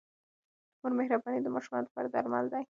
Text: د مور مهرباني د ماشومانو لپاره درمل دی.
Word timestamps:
د 0.73 0.73
مور 0.81 0.91
مهرباني 0.99 1.39
د 1.41 1.47
ماشومانو 1.55 1.85
لپاره 1.87 2.07
درمل 2.09 2.45
دی. 2.53 2.63